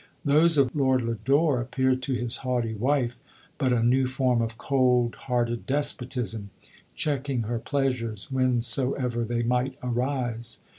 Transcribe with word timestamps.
Those 0.25 0.57
of 0.57 0.75
Lord 0.75 1.03
Lodore 1.03 1.61
appeared 1.61 2.01
to 2.01 2.15
his 2.15 2.37
haughty 2.37 2.73
wife 2.73 3.19
but 3.59 3.71
a 3.71 3.83
new 3.83 4.07
form 4.07 4.41
of 4.41 4.57
cold 4.57 5.13
hearted 5.13 5.67
despotism, 5.67 6.49
checking 6.95 7.41
her 7.43 7.59
pleasures 7.59 8.25
whencesoever 8.31 9.23
they 9.23 9.43
might 9.43 9.77
arise. 9.83 10.57